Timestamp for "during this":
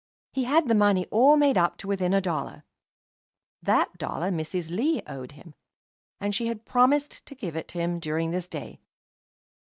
7.99-8.47